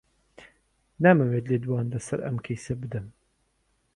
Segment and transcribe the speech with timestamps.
[1.03, 3.07] نامەوێت لێدوان لەسەر ئەم کەیسە بدەم.